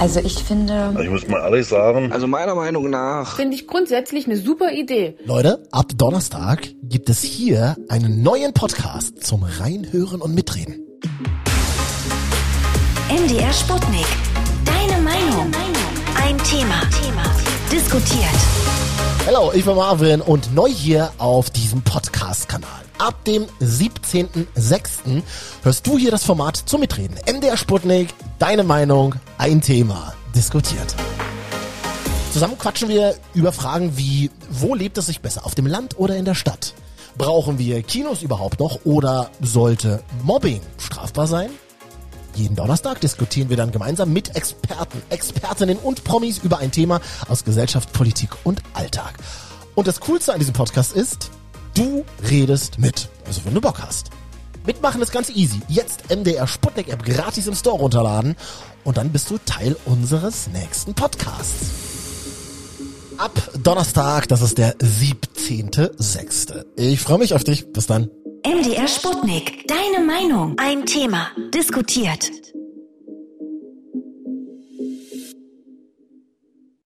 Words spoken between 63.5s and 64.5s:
Donnerstag, das